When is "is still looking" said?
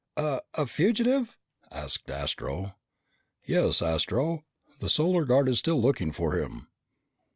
5.47-6.11